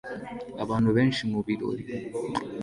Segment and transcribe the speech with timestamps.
[0.63, 1.83] Abantu benshi mubirori